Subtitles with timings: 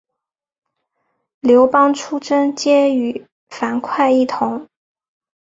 [1.41, 4.67] 刘邦出征皆与樊哙一同。